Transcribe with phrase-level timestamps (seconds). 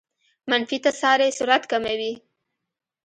[0.49, 2.13] منفي تسارع سرعت کموي.